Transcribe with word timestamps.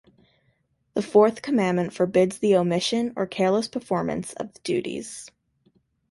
The 0.95 1.03
fourth 1.03 1.43
commandment 1.43 1.93
forbids 1.93 2.39
the 2.39 2.55
omission, 2.55 3.13
or 3.15 3.27
careless 3.27 3.67
performance, 3.67 4.33
of 4.33 4.51
the 4.53 4.59
duties 4.61 5.29